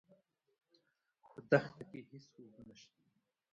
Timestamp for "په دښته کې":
1.31-1.99